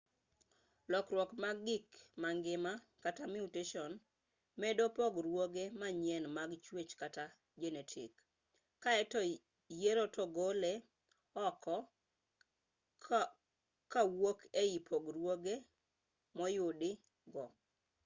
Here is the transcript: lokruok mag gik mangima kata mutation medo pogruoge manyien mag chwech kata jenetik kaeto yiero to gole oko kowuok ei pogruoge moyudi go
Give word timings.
lokruok 0.91 1.31
mag 1.43 1.57
gik 1.67 1.87
mangima 2.21 2.73
kata 3.03 3.23
mutation 3.33 3.91
medo 4.61 4.85
pogruoge 4.97 5.63
manyien 5.81 6.23
mag 6.37 6.51
chwech 6.65 6.91
kata 7.01 7.25
jenetik 7.61 8.13
kaeto 8.83 9.19
yiero 9.79 10.05
to 10.15 10.23
gole 10.35 10.73
oko 11.47 11.75
kowuok 13.91 14.39
ei 14.61 14.75
pogruoge 14.87 15.55
moyudi 16.37 16.91
go 17.33 17.45